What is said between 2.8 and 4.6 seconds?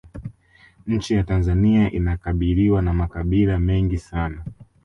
na makabila mengi sana